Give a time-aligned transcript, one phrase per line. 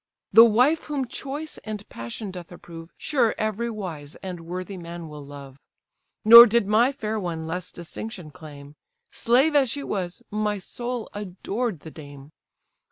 [0.33, 5.23] The wife whom choice and passion doth approve, Sure every wise and worthy man will
[5.23, 5.59] love.
[6.25, 8.73] Nor did my fair one less distinction claim;
[9.11, 12.31] Slave as she was, my soul adored the dame.